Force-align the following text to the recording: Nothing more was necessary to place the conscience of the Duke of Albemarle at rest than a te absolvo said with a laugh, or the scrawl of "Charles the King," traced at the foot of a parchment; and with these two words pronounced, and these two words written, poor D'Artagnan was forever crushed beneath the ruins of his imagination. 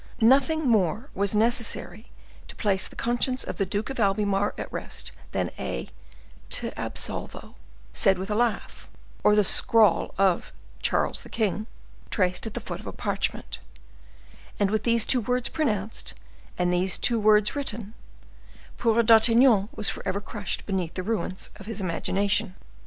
Nothing 0.19 0.67
more 0.67 1.11
was 1.13 1.35
necessary 1.35 2.05
to 2.47 2.55
place 2.55 2.87
the 2.87 2.95
conscience 2.95 3.43
of 3.43 3.57
the 3.59 3.67
Duke 3.67 3.91
of 3.91 3.99
Albemarle 3.99 4.51
at 4.57 4.73
rest 4.73 5.11
than 5.31 5.51
a 5.59 5.89
te 6.49 6.71
absolvo 6.75 7.53
said 7.93 8.17
with 8.17 8.31
a 8.31 8.33
laugh, 8.33 8.89
or 9.23 9.35
the 9.35 9.43
scrawl 9.43 10.15
of 10.17 10.51
"Charles 10.81 11.21
the 11.21 11.29
King," 11.29 11.67
traced 12.09 12.47
at 12.47 12.55
the 12.55 12.59
foot 12.59 12.79
of 12.79 12.87
a 12.87 12.91
parchment; 12.91 13.59
and 14.59 14.71
with 14.71 14.85
these 14.85 15.05
two 15.05 15.21
words 15.21 15.49
pronounced, 15.49 16.15
and 16.57 16.73
these 16.73 16.97
two 16.97 17.19
words 17.19 17.55
written, 17.55 17.93
poor 18.79 19.03
D'Artagnan 19.03 19.69
was 19.71 19.87
forever 19.89 20.19
crushed 20.19 20.65
beneath 20.65 20.95
the 20.95 21.03
ruins 21.03 21.51
of 21.57 21.67
his 21.67 21.79
imagination. 21.79 22.55